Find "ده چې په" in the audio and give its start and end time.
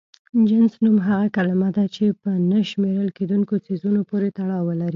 1.75-2.29